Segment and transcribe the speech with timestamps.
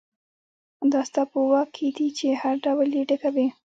[0.91, 3.47] دا ستا په واک کې دي چې هر ډول یې ډکوئ.